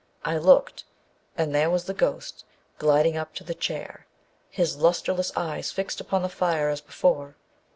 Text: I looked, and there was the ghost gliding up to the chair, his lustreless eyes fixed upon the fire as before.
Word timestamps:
I 0.25 0.35
looked, 0.39 0.83
and 1.37 1.53
there 1.53 1.69
was 1.69 1.83
the 1.83 1.93
ghost 1.93 2.43
gliding 2.79 3.17
up 3.17 3.35
to 3.35 3.43
the 3.43 3.53
chair, 3.53 4.07
his 4.49 4.75
lustreless 4.77 5.31
eyes 5.37 5.71
fixed 5.71 6.01
upon 6.01 6.23
the 6.23 6.27
fire 6.27 6.69
as 6.69 6.81
before. 6.81 7.35